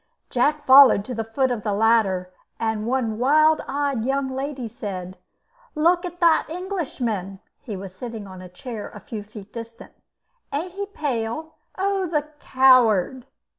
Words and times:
Jack 0.31 0.65
followed 0.65 1.05
to 1.05 1.13
the 1.13 1.23
foot 1.23 1.51
of 1.51 1.61
the 1.61 1.73
ladder, 1.73 2.33
and 2.59 2.87
one 2.87 3.19
wild 3.19 3.61
eyed 3.67 4.03
young 4.03 4.31
lady 4.31 4.67
said: 4.67 5.15
"Look 5.75 6.05
at 6.05 6.19
the 6.19 6.43
Englishman 6.51 7.39
[he 7.61 7.75
was 7.75 7.93
sitting 7.95 8.25
on 8.25 8.41
a 8.41 8.49
chair 8.49 8.89
a 8.89 8.99
few 8.99 9.21
feet 9.21 9.53
distance]. 9.53 9.93
Ain't 10.51 10.71
he 10.73 10.87
pale? 10.87 11.53
Oh! 11.77 12.07
the 12.07 12.27
coward!" 12.39 13.27